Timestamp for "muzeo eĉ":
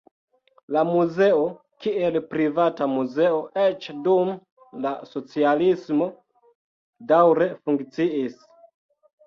2.95-3.87